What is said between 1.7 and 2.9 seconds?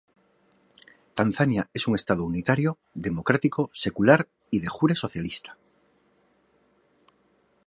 es un estado unitario,